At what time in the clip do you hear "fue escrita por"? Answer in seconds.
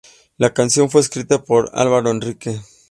0.89-1.69